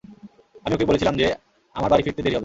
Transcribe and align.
আমি 0.65 0.75
ওকে 0.75 0.85
বলেছিলাম 0.85 1.17
যে, 1.17 1.27
আমার 1.75 1.89
বাড়ি 1.89 2.03
ফিরতে 2.03 2.21
দেরি 2.21 2.35
হবে। 2.35 2.39